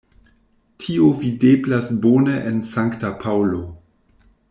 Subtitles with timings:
[0.83, 3.63] Tio videblas bone en Sankta Paŭlo.